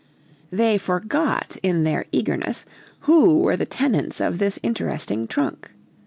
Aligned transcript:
They 0.49 0.79
forgot, 0.79 1.57
in 1.61 1.83
their 1.83 2.05
eagerness, 2.11 2.65
who 3.01 3.37
were 3.37 3.55
the 3.55 3.67
tenants 3.67 4.19
of 4.19 4.39
this 4.39 4.57
interesting 4.63 5.27
trunk. 5.27 5.69